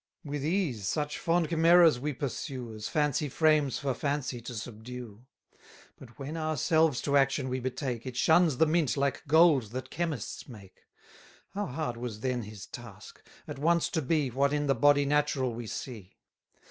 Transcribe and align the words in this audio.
With 0.25 0.43
ease 0.43 0.87
such 0.87 1.19
fond 1.19 1.49
chimeras 1.49 1.99
we 1.99 2.11
pursue, 2.13 2.73
As 2.73 2.87
fancy 2.87 3.29
frames 3.29 3.77
for 3.77 3.93
fancy 3.93 4.41
to 4.41 4.55
subdue: 4.55 5.27
160 5.99 5.99
But 5.99 6.17
when 6.17 6.35
ourselves 6.37 7.01
to 7.01 7.15
action 7.15 7.49
we 7.49 7.59
betake, 7.59 8.07
It 8.07 8.17
shuns 8.17 8.57
the 8.57 8.65
mint 8.65 8.97
like 8.97 9.21
gold 9.27 9.65
that 9.73 9.91
chemists 9.91 10.49
make. 10.49 10.87
How 11.53 11.67
hard 11.67 11.97
was 11.97 12.21
then 12.21 12.41
his 12.41 12.65
task! 12.65 13.23
at 13.47 13.59
once 13.59 13.89
to 13.89 14.01
be, 14.01 14.31
What 14.31 14.53
in 14.53 14.65
the 14.65 14.73
body 14.73 15.05
natural 15.05 15.53
we 15.53 15.67
see! 15.67 16.17